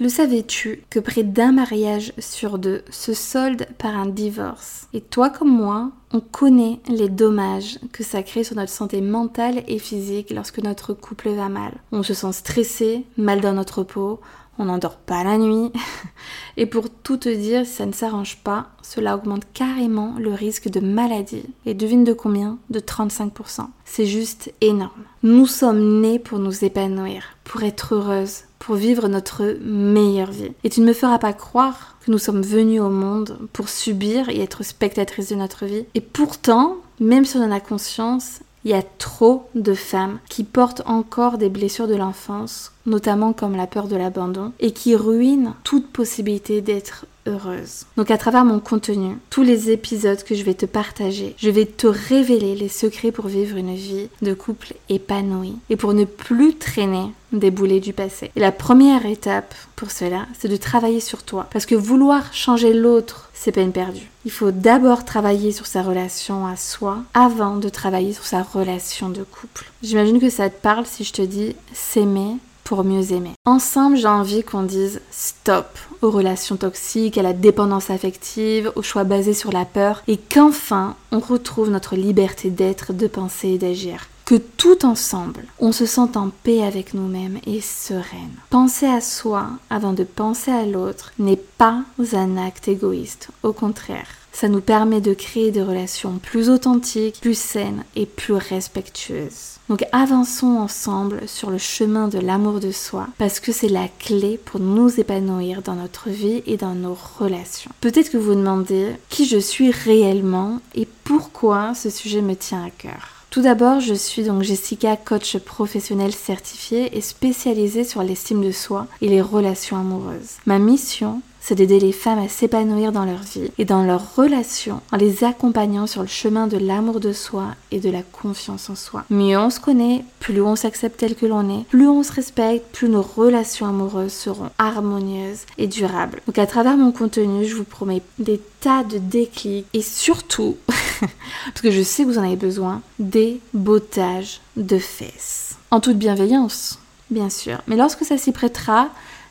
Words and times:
Le 0.00 0.08
savais-tu 0.08 0.82
que 0.88 0.98
près 0.98 1.24
d'un 1.24 1.52
mariage 1.52 2.14
sur 2.18 2.58
deux 2.58 2.80
se 2.88 3.12
solde 3.12 3.66
par 3.76 3.94
un 3.94 4.06
divorce? 4.06 4.88
Et 4.94 5.02
toi 5.02 5.28
comme 5.28 5.54
moi, 5.54 5.90
on 6.14 6.20
connaît 6.20 6.80
les 6.88 7.10
dommages 7.10 7.78
que 7.92 8.02
ça 8.02 8.22
crée 8.22 8.42
sur 8.42 8.56
notre 8.56 8.72
santé 8.72 9.02
mentale 9.02 9.62
et 9.68 9.78
physique 9.78 10.30
lorsque 10.30 10.62
notre 10.62 10.94
couple 10.94 11.28
va 11.28 11.50
mal. 11.50 11.74
On 11.92 12.02
se 12.02 12.14
sent 12.14 12.32
stressé, 12.32 13.04
mal 13.18 13.42
dans 13.42 13.52
notre 13.52 13.82
peau, 13.82 14.20
on 14.58 14.64
n'endort 14.64 14.96
pas 14.96 15.22
la 15.22 15.36
nuit. 15.36 15.70
Et 16.56 16.64
pour 16.64 16.88
tout 16.88 17.18
te 17.18 17.28
dire, 17.28 17.66
si 17.66 17.72
ça 17.74 17.84
ne 17.84 17.92
s'arrange 17.92 18.38
pas, 18.38 18.68
cela 18.80 19.16
augmente 19.16 19.44
carrément 19.52 20.14
le 20.18 20.32
risque 20.32 20.70
de 20.70 20.80
maladie. 20.80 21.44
Et 21.66 21.74
devine 21.74 22.04
de 22.04 22.14
combien? 22.14 22.58
De 22.70 22.80
35%. 22.80 23.66
C'est 23.84 24.06
juste 24.06 24.52
énorme. 24.62 25.04
Nous 25.22 25.46
sommes 25.46 26.00
nés 26.00 26.18
pour 26.18 26.38
nous 26.38 26.64
épanouir, 26.64 27.36
pour 27.44 27.62
être 27.64 27.94
heureuses, 27.94 28.44
pour 28.60 28.76
vivre 28.76 29.08
notre 29.08 29.56
meilleure 29.64 30.30
vie. 30.30 30.52
Et 30.62 30.70
tu 30.70 30.80
ne 30.80 30.86
me 30.86 30.92
feras 30.92 31.18
pas 31.18 31.32
croire 31.32 31.96
que 32.04 32.12
nous 32.12 32.18
sommes 32.18 32.42
venus 32.42 32.80
au 32.80 32.90
monde 32.90 33.38
pour 33.52 33.68
subir 33.68 34.28
et 34.28 34.40
être 34.40 34.62
spectatrices 34.62 35.30
de 35.30 35.34
notre 35.34 35.66
vie. 35.66 35.86
Et 35.94 36.00
pourtant, 36.00 36.76
même 37.00 37.24
si 37.24 37.36
on 37.36 37.42
en 37.42 37.50
a 37.50 37.58
conscience, 37.58 38.40
il 38.64 38.70
y 38.70 38.74
a 38.74 38.82
trop 38.98 39.48
de 39.54 39.74
femmes 39.74 40.18
qui 40.28 40.44
portent 40.44 40.82
encore 40.84 41.38
des 41.38 41.48
blessures 41.48 41.88
de 41.88 41.96
l'enfance, 41.96 42.72
notamment 42.90 43.32
comme 43.32 43.56
la 43.56 43.66
peur 43.66 43.88
de 43.88 43.96
l'abandon, 43.96 44.52
et 44.60 44.72
qui 44.72 44.94
ruinent 44.94 45.54
toute 45.64 45.88
possibilité 45.88 46.60
d'être 46.60 47.06
heureuse. 47.26 47.86
Donc 47.96 48.10
à 48.10 48.18
travers 48.18 48.44
mon 48.44 48.60
contenu, 48.60 49.18
tous 49.28 49.42
les 49.42 49.70
épisodes 49.70 50.22
que 50.22 50.34
je 50.34 50.42
vais 50.42 50.54
te 50.54 50.66
partager, 50.66 51.34
je 51.38 51.50
vais 51.50 51.66
te 51.66 51.86
révéler 51.86 52.54
les 52.54 52.68
secrets 52.68 53.12
pour 53.12 53.26
vivre 53.26 53.56
une 53.56 53.74
vie 53.74 54.08
de 54.22 54.34
couple 54.34 54.74
épanouie 54.88 55.56
et 55.68 55.76
pour 55.76 55.94
ne 55.94 56.04
plus 56.04 56.56
traîner 56.56 57.12
des 57.32 57.50
boulets 57.50 57.80
du 57.80 57.92
passé. 57.92 58.30
Et 58.36 58.40
la 58.40 58.52
première 58.52 59.06
étape 59.06 59.54
pour 59.76 59.90
cela, 59.90 60.26
c'est 60.38 60.48
de 60.48 60.56
travailler 60.56 61.00
sur 61.00 61.22
toi. 61.22 61.46
Parce 61.52 61.66
que 61.66 61.74
vouloir 61.74 62.32
changer 62.34 62.72
l'autre, 62.72 63.30
c'est 63.34 63.52
peine 63.52 63.72
perdue. 63.72 64.10
Il 64.24 64.30
faut 64.30 64.50
d'abord 64.50 65.04
travailler 65.04 65.52
sur 65.52 65.66
sa 65.66 65.82
relation 65.82 66.46
à 66.46 66.56
soi 66.56 66.98
avant 67.14 67.56
de 67.56 67.68
travailler 67.68 68.12
sur 68.12 68.26
sa 68.26 68.42
relation 68.42 69.08
de 69.08 69.22
couple. 69.22 69.70
J'imagine 69.82 70.20
que 70.20 70.30
ça 70.30 70.50
te 70.50 70.60
parle 70.60 70.86
si 70.86 71.04
je 71.04 71.12
te 71.12 71.22
dis 71.22 71.54
s'aimer 71.72 72.36
mieux 72.78 73.12
aimer. 73.12 73.32
Ensemble, 73.44 73.96
j'ai 73.96 74.08
envie 74.08 74.42
qu'on 74.42 74.62
dise 74.62 75.00
stop 75.10 75.78
aux 76.02 76.10
relations 76.10 76.56
toxiques, 76.56 77.18
à 77.18 77.22
la 77.22 77.32
dépendance 77.32 77.90
affective, 77.90 78.72
aux 78.76 78.82
choix 78.82 79.04
basés 79.04 79.34
sur 79.34 79.52
la 79.52 79.64
peur, 79.64 80.02
et 80.08 80.16
qu'enfin 80.16 80.96
on 81.12 81.18
retrouve 81.18 81.70
notre 81.70 81.96
liberté 81.96 82.50
d'être, 82.50 82.92
de 82.92 83.06
penser 83.06 83.48
et 83.48 83.58
d'agir 83.58 84.06
que 84.30 84.36
tout 84.36 84.86
ensemble, 84.86 85.46
on 85.58 85.72
se 85.72 85.86
sente 85.86 86.16
en 86.16 86.30
paix 86.44 86.62
avec 86.62 86.94
nous-mêmes 86.94 87.40
et 87.46 87.60
sereine. 87.60 88.36
Penser 88.48 88.86
à 88.86 89.00
soi 89.00 89.48
avant 89.70 89.92
de 89.92 90.04
penser 90.04 90.52
à 90.52 90.66
l'autre 90.66 91.12
n'est 91.18 91.34
pas 91.34 91.82
un 92.12 92.36
acte 92.36 92.68
égoïste, 92.68 93.30
au 93.42 93.52
contraire. 93.52 94.19
Ça 94.32 94.48
nous 94.48 94.60
permet 94.60 95.00
de 95.00 95.14
créer 95.14 95.50
des 95.50 95.62
relations 95.62 96.18
plus 96.22 96.48
authentiques, 96.48 97.20
plus 97.20 97.38
saines 97.38 97.84
et 97.96 98.06
plus 98.06 98.34
respectueuses. 98.34 99.58
Donc 99.68 99.84
avançons 99.92 100.56
ensemble 100.58 101.28
sur 101.28 101.50
le 101.50 101.58
chemin 101.58 102.08
de 102.08 102.18
l'amour 102.18 102.58
de 102.58 102.72
soi 102.72 103.06
parce 103.18 103.38
que 103.38 103.52
c'est 103.52 103.68
la 103.68 103.86
clé 104.00 104.38
pour 104.44 104.60
nous 104.60 104.98
épanouir 104.98 105.62
dans 105.62 105.76
notre 105.76 106.10
vie 106.10 106.42
et 106.46 106.56
dans 106.56 106.74
nos 106.74 106.96
relations. 107.18 107.70
Peut-être 107.80 108.10
que 108.10 108.16
vous 108.16 108.30
vous 108.30 108.34
demandez 108.34 108.88
qui 109.08 109.26
je 109.26 109.38
suis 109.38 109.70
réellement 109.70 110.60
et 110.74 110.88
pourquoi 111.04 111.74
ce 111.74 111.88
sujet 111.88 112.20
me 112.20 112.34
tient 112.34 112.64
à 112.64 112.70
cœur. 112.70 113.20
Tout 113.30 113.42
d'abord, 113.42 113.78
je 113.78 113.94
suis 113.94 114.24
donc 114.24 114.42
Jessica, 114.42 114.96
coach 114.96 115.38
professionnel 115.38 116.12
certifié 116.12 116.96
et 116.98 117.00
spécialisée 117.00 117.84
sur 117.84 118.02
l'estime 118.02 118.44
de 118.44 118.50
soi 118.50 118.88
et 119.00 119.08
les 119.08 119.22
relations 119.22 119.76
amoureuses. 119.76 120.38
Ma 120.46 120.58
mission, 120.58 121.22
c'est 121.40 121.54
d'aider 121.54 121.80
les 121.80 121.92
femmes 121.92 122.18
à 122.18 122.28
s'épanouir 122.28 122.92
dans 122.92 123.04
leur 123.04 123.20
vie 123.20 123.50
et 123.58 123.64
dans 123.64 123.82
leurs 123.82 124.14
relations 124.14 124.80
en 124.92 124.96
les 124.96 125.24
accompagnant 125.24 125.86
sur 125.86 126.02
le 126.02 126.08
chemin 126.08 126.46
de 126.46 126.58
l'amour 126.58 127.00
de 127.00 127.12
soi 127.12 127.54
et 127.70 127.80
de 127.80 127.90
la 127.90 128.02
confiance 128.02 128.70
en 128.70 128.76
soi. 128.76 129.04
Mieux 129.10 129.38
on 129.38 129.50
se 129.50 129.60
connaît, 129.60 130.04
plus 130.20 130.40
on 130.42 130.56
s'accepte 130.56 131.00
tel 131.00 131.14
que 131.14 131.26
l'on 131.26 131.48
est, 131.60 131.64
plus 131.64 131.88
on 131.88 132.02
se 132.02 132.12
respecte, 132.12 132.72
plus 132.72 132.88
nos 132.88 133.02
relations 133.02 133.66
amoureuses 133.66 134.12
seront 134.12 134.50
harmonieuses 134.58 135.40
et 135.58 135.66
durables. 135.66 136.20
Donc 136.26 136.38
à 136.38 136.46
travers 136.46 136.76
mon 136.76 136.92
contenu, 136.92 137.44
je 137.46 137.56
vous 137.56 137.64
promets 137.64 138.02
des 138.18 138.40
tas 138.60 138.84
de 138.84 138.98
déclics 138.98 139.66
et 139.72 139.82
surtout, 139.82 140.56
parce 140.68 141.60
que 141.62 141.70
je 141.70 141.82
sais 141.82 142.04
que 142.04 142.08
vous 142.08 142.18
en 142.18 142.24
avez 142.24 142.36
besoin, 142.36 142.82
des 142.98 143.40
bottages 143.54 144.40
de 144.56 144.78
fesses. 144.78 145.56
En 145.70 145.80
toute 145.80 145.98
bienveillance, 145.98 146.78
bien 147.10 147.30
sûr. 147.30 147.58
Mais 147.66 147.76
lorsque 147.76 148.04
ça 148.04 148.18
s'y 148.18 148.32
prêtera, 148.32 148.88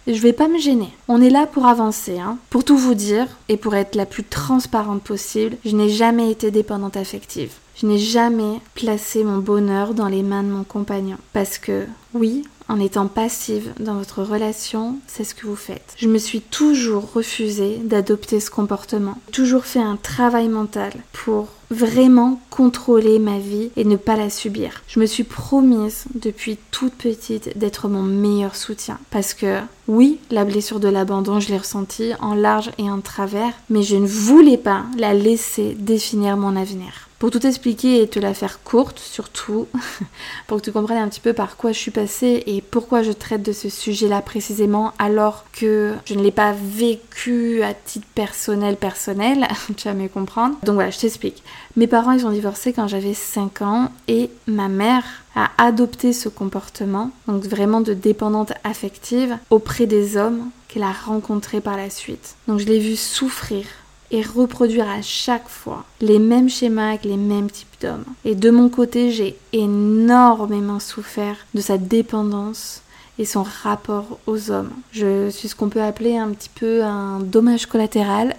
je 0.07 0.21
vais 0.21 0.33
pas 0.33 0.47
me 0.47 0.59
gêner. 0.59 0.89
On 1.07 1.21
est 1.21 1.29
là 1.29 1.45
pour 1.45 1.65
avancer, 1.65 2.19
hein. 2.19 2.37
Pour 2.49 2.63
tout 2.63 2.77
vous 2.77 2.95
dire 2.95 3.27
et 3.47 3.57
pour 3.57 3.75
être 3.75 3.95
la 3.95 4.05
plus 4.05 4.23
transparente 4.23 5.03
possible, 5.03 5.57
je 5.65 5.75
n'ai 5.75 5.89
jamais 5.89 6.31
été 6.31 6.51
dépendante 6.51 6.97
affective. 6.97 7.53
Je 7.75 7.85
n'ai 7.85 7.97
jamais 7.97 8.59
placé 8.75 9.23
mon 9.23 9.37
bonheur 9.37 9.93
dans 9.93 10.07
les 10.07 10.23
mains 10.23 10.43
de 10.43 10.49
mon 10.49 10.63
compagnon. 10.63 11.17
Parce 11.31 11.57
que, 11.57 11.85
oui, 12.13 12.43
en 12.67 12.79
étant 12.79 13.07
passive 13.07 13.73
dans 13.79 13.95
votre 13.95 14.21
relation, 14.21 14.97
c'est 15.07 15.23
ce 15.23 15.33
que 15.33 15.47
vous 15.47 15.55
faites. 15.55 15.95
Je 15.97 16.07
me 16.07 16.17
suis 16.17 16.41
toujours 16.41 17.11
refusée 17.13 17.77
d'adopter 17.83 18.39
ce 18.39 18.51
comportement. 18.51 19.17
Toujours 19.31 19.65
fait 19.65 19.79
un 19.79 19.95
travail 19.95 20.49
mental 20.49 20.93
pour 21.13 21.47
vraiment 21.69 22.39
contrôler 22.49 23.19
ma 23.19 23.39
vie 23.39 23.71
et 23.75 23.83
ne 23.83 23.95
pas 23.95 24.15
la 24.15 24.29
subir. 24.29 24.81
Je 24.87 24.99
me 24.99 25.05
suis 25.05 25.23
promise 25.23 26.05
depuis 26.15 26.57
toute 26.71 26.93
petite 26.93 27.57
d'être 27.57 27.87
mon 27.87 28.03
meilleur 28.03 28.55
soutien 28.55 28.99
parce 29.11 29.33
que 29.33 29.59
oui, 29.87 30.19
la 30.31 30.45
blessure 30.45 30.79
de 30.79 30.87
l'abandon, 30.87 31.39
je 31.39 31.49
l'ai 31.49 31.57
ressentie 31.57 32.13
en 32.21 32.35
large 32.35 32.71
et 32.77 32.89
en 32.89 33.01
travers, 33.01 33.53
mais 33.69 33.83
je 33.83 33.95
ne 33.95 34.07
voulais 34.07 34.57
pas 34.57 34.83
la 34.97 35.13
laisser 35.13 35.75
définir 35.75 36.37
mon 36.37 36.55
avenir. 36.55 37.08
Pour 37.19 37.31
tout 37.31 37.45
expliquer 37.45 38.01
et 38.01 38.07
te 38.07 38.17
la 38.17 38.33
faire 38.33 38.63
courte, 38.63 38.97
surtout, 38.97 39.67
pour 40.47 40.57
que 40.57 40.63
tu 40.63 40.71
comprennes 40.71 40.99
un 40.99 41.09
petit 41.09 41.19
peu 41.19 41.33
par 41.33 41.57
quoi 41.57 41.73
je 41.73 41.77
suis 41.77 41.91
passée 41.91 42.43
et 42.47 42.61
pourquoi 42.61 43.03
je 43.03 43.11
traite 43.11 43.43
de 43.43 43.51
ce 43.51 43.67
sujet-là 43.67 44.21
précisément, 44.21 44.93
alors 44.99 45.43
que 45.51 45.93
je 46.05 46.13
ne 46.13 46.23
l'ai 46.23 46.31
pas 46.31 46.53
vécu 46.53 47.61
à 47.61 47.73
titre 47.73 48.07
personnel, 48.15 48.77
personnel, 48.77 49.45
tu 49.75 49.89
vas 49.89 49.93
mieux 49.93 50.07
comprendre. 50.07 50.55
Donc 50.63 50.75
voilà, 50.75 50.91
je 50.91 50.99
t'explique. 50.99 51.43
Mes 51.75 51.87
parents, 51.87 52.13
ils 52.13 52.25
ont 52.25 52.31
divorcé 52.31 52.71
quand 52.71 52.87
j'avais 52.87 53.13
5 53.13 53.63
ans 53.63 53.91
et 54.07 54.29
ma 54.47 54.69
mère 54.69 55.03
a 55.35 55.49
adopté 55.57 56.13
ce 56.13 56.29
comportement, 56.29 57.11
donc 57.27 57.43
vraiment 57.43 57.81
de 57.81 57.93
dépendante 57.93 58.53
affective, 58.63 59.37
auprès 59.49 59.87
des 59.87 60.15
hommes 60.15 60.49
qu'elle 60.69 60.83
a 60.83 60.93
rencontrés 60.93 61.59
par 61.59 61.75
la 61.75 61.89
suite. 61.89 62.35
Donc 62.47 62.59
je 62.59 62.65
l'ai 62.65 62.79
vu 62.79 62.95
souffrir 62.95 63.65
et 64.11 64.21
reproduire 64.21 64.89
à 64.89 65.01
chaque 65.01 65.47
fois 65.47 65.85
les 66.01 66.19
mêmes 66.19 66.49
schémas 66.49 66.89
avec 66.89 67.05
les 67.05 67.17
mêmes 67.17 67.49
types 67.49 67.67
d'hommes. 67.81 68.05
Et 68.25 68.35
de 68.35 68.49
mon 68.49 68.69
côté, 68.69 69.11
j'ai 69.11 69.37
énormément 69.53 70.79
souffert 70.79 71.35
de 71.53 71.61
sa 71.61 71.77
dépendance 71.77 72.81
et 73.17 73.25
son 73.25 73.43
rapport 73.43 74.19
aux 74.27 74.49
hommes. 74.49 74.71
Je 74.91 75.29
suis 75.29 75.49
ce 75.49 75.55
qu'on 75.55 75.69
peut 75.69 75.83
appeler 75.83 76.17
un 76.17 76.29
petit 76.29 76.49
peu 76.49 76.83
un 76.83 77.19
dommage 77.19 77.65
collatéral. 77.65 78.35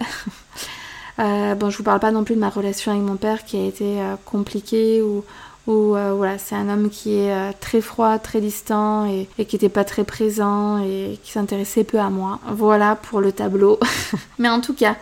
euh, 1.19 1.55
bon, 1.55 1.69
je 1.69 1.77
vous 1.77 1.83
parle 1.83 1.99
pas 1.99 2.11
non 2.11 2.23
plus 2.23 2.35
de 2.35 2.39
ma 2.39 2.49
relation 2.49 2.91
avec 2.91 3.03
mon 3.03 3.15
père 3.15 3.45
qui 3.45 3.57
a 3.57 3.65
été 3.65 4.01
euh, 4.01 4.15
compliquée 4.25 5.01
ou, 5.01 5.23
ou 5.67 5.95
euh, 5.95 6.13
voilà, 6.15 6.39
c'est 6.39 6.55
un 6.55 6.67
homme 6.69 6.89
qui 6.89 7.15
est 7.15 7.31
euh, 7.31 7.51
très 7.59 7.81
froid, 7.81 8.17
très 8.17 8.41
distant 8.41 9.05
et 9.05 9.27
qui 9.45 9.55
n'était 9.55 9.69
pas 9.69 9.83
très 9.83 10.03
présent 10.03 10.79
et 10.79 11.19
qui 11.23 11.31
s'intéressait 11.31 11.83
peu 11.83 11.99
à 11.99 12.09
moi. 12.09 12.39
Voilà 12.47 12.95
pour 12.95 13.21
le 13.21 13.31
tableau. 13.31 13.79
Mais 14.39 14.49
en 14.49 14.59
tout 14.59 14.73
cas, 14.73 14.95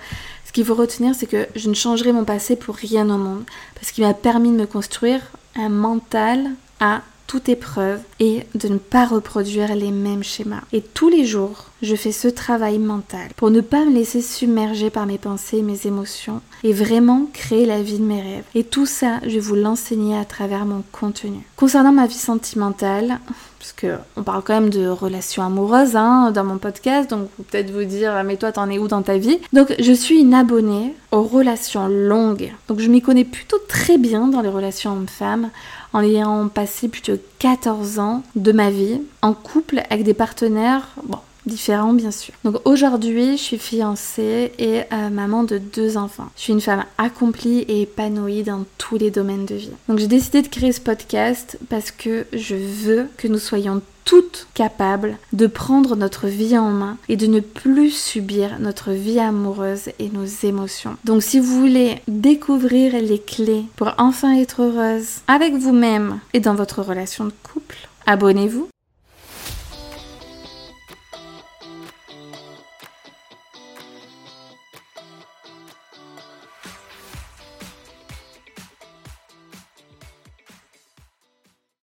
ce 0.50 0.52
qu'il 0.52 0.66
faut 0.66 0.74
retenir, 0.74 1.14
c'est 1.14 1.28
que 1.28 1.46
je 1.56 1.70
ne 1.70 1.76
changerai 1.76 2.12
mon 2.12 2.26
passé 2.26 2.56
pour 2.56 2.74
rien 2.74 3.08
au 3.12 3.20
monde, 3.20 3.44
parce 3.76 3.92
qu'il 3.92 4.04
m'a 4.04 4.16
permis 4.16 4.50
de 4.50 4.56
me 4.58 4.66
construire 4.66 5.22
un 5.56 5.70
mental 5.70 6.50
à 6.80 7.04
toute 7.28 7.50
épreuve 7.50 8.02
et 8.20 8.48
de 8.56 8.68
ne 8.68 8.80
pas 8.80 9.06
reproduire 9.06 9.76
les 9.76 9.92
mêmes 9.92 10.24
schémas. 10.24 10.64
Et 10.74 10.82
tous 10.82 11.08
les 11.08 11.24
jours, 11.24 11.69
je 11.82 11.96
fais 11.96 12.12
ce 12.12 12.28
travail 12.28 12.80
mental 12.80 13.30
pour 13.36 13.52
ne 13.52 13.62
pas 13.62 13.86
me 13.86 13.94
laisser 13.94 14.22
submerger 14.22 14.90
par 14.90 15.06
mes 15.06 15.18
pensées 15.18 15.58
et 15.58 15.64
mes 15.64 15.88
émotions 15.88 16.42
et 16.64 16.74
vraiment 16.74 17.28
créer 17.34 17.66
la 17.66 17.82
vie 17.82 18.00
de 18.00 18.04
mes 18.04 18.22
rêves. 18.22 18.44
Et 18.56 18.64
tout 18.64 18.86
ça, 18.86 19.20
je 19.24 19.30
vais 19.30 19.40
vous 19.40 19.56
l'enseigner 19.56 20.18
à 20.18 20.26
travers 20.26 20.66
mon 20.66 20.84
contenu. 20.92 21.40
Concernant 21.56 21.92
ma 21.92 22.08
vie 22.08 22.14
sentimentale, 22.14 23.20
parce 23.60 23.76
on 24.18 24.24
parle 24.24 24.42
quand 24.44 24.54
même 24.54 24.70
de 24.70 24.88
relations 24.88 25.44
amoureuses 25.44 25.96
hein, 25.96 26.32
dans 26.32 26.44
mon 26.44 26.58
podcast, 26.58 27.10
donc 27.10 27.30
peut-être 27.50 27.72
vous 27.72 27.84
dire 27.84 28.24
mais 28.26 28.38
toi 28.38 28.52
t'en 28.52 28.70
es 28.70 28.80
où 28.80 28.88
dans 28.88 29.02
ta 29.02 29.18
vie? 29.18 29.40
Donc 29.54 29.74
je 29.80 29.94
suis 29.94 30.20
une 30.20 30.34
abonnée 30.34 30.96
aux 31.12 31.24
relations 31.24 31.88
longues, 31.88 32.52
donc 32.68 32.80
je 32.80 32.90
m'y 32.90 33.02
connais 33.02 33.26
plutôt 33.26 33.58
très 33.68 33.98
bien 33.98 34.28
dans 34.28 34.42
les 34.42 34.50
relations 34.50 34.92
hommes-femmes, 34.92 35.50
en 35.94 36.02
ayant 36.02 36.48
passé 36.48 36.88
plutôt 36.88 37.14
14 37.40 38.00
ans 38.00 38.24
de 38.36 38.52
ma 38.52 38.70
vie 38.70 39.02
en 39.22 39.34
couple 39.34 39.82
avec 39.90 40.04
des 40.04 40.14
partenaires, 40.14 40.90
bon 41.04 41.20
différents 41.50 41.94
bien 41.94 42.12
sûr. 42.12 42.34
Donc 42.44 42.58
aujourd'hui, 42.66 43.38
je 43.38 43.44
suis 43.44 43.58
fiancée 43.58 44.54
et 44.58 44.82
euh, 44.94 45.10
maman 45.10 45.44
de 45.44 45.58
deux 45.58 45.98
enfants. 45.98 46.30
Je 46.38 46.44
suis 46.44 46.54
une 46.54 46.62
femme 46.62 46.86
accomplie 46.98 47.60
et 47.62 47.82
épanouie 47.82 48.44
dans 48.44 48.66
tous 48.78 48.98
les 48.98 49.12
domaines 49.12 49.46
de 49.46 49.56
vie. 49.56 49.72
Donc 49.88 50.00
j'ai 50.00 50.08
décidé 50.08 50.42
de 50.42 50.48
créer 50.48 50.72
ce 50.72 50.82
podcast 50.82 51.58
parce 51.70 51.92
que 51.92 52.26
je 52.34 52.56
veux 52.56 53.08
que 53.18 53.28
nous 53.28 53.40
soyons 53.40 53.82
toutes 54.06 54.48
capables 54.56 55.18
de 55.34 55.46
prendre 55.46 55.96
notre 55.96 56.28
vie 56.28 56.58
en 56.58 56.72
main 56.72 56.98
et 57.10 57.16
de 57.16 57.28
ne 57.28 57.42
plus 57.42 57.92
subir 57.92 58.58
notre 58.60 58.92
vie 58.92 59.20
amoureuse 59.20 59.90
et 60.00 60.10
nos 60.10 60.26
émotions. 60.26 60.98
Donc 61.06 61.22
si 61.22 61.40
vous 61.40 61.60
voulez 61.60 62.02
découvrir 62.08 62.94
les 63.00 63.20
clés 63.20 63.66
pour 63.76 63.94
enfin 64.00 64.36
être 64.36 64.64
heureuse 64.64 65.20
avec 65.28 65.54
vous-même 65.54 66.20
et 66.34 66.40
dans 66.40 66.56
votre 66.56 66.82
relation 66.82 67.26
de 67.26 67.34
couple, 67.44 67.78
abonnez-vous 68.08 68.68